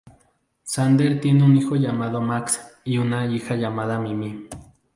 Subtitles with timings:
[0.63, 4.47] Sander tiene un hijo llamado Max, y una hija llamada Mimi.